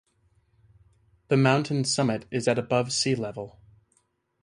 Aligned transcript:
The 1.27 1.37
mountain's 1.37 1.93
summit 1.93 2.25
is 2.31 2.47
at 2.47 2.57
above 2.57 2.91
sea 2.91 3.13
level. 3.13 3.59